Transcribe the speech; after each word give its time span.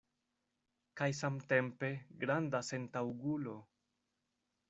Kaj 1.01 1.09
samtempe 1.17 1.91
granda 2.25 2.63
sentaŭgulo! 2.71 3.57